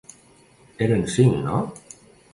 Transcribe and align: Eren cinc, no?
Eren 0.87 1.05
cinc, 1.17 1.39
no? 1.45 1.63